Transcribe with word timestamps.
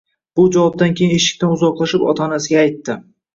Bu 0.37 0.45
javobdan 0.53 0.95
keyin 0.99 1.13
eshikdan 1.17 1.53
uzoqlashib 1.57 2.07
ota-onasiga 2.15 2.59
aytdi. 2.65 2.99